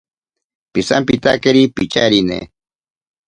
[0.73, 2.39] Pisampitakeri picharine.